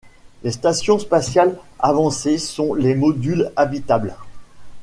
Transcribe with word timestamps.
Les 0.41 0.49
stations 0.51 0.97
spatiales 0.97 1.59
avancées 1.77 2.39
sont 2.39 2.73
les 2.73 2.95
modules 2.95 3.51
habitables. 3.55 4.15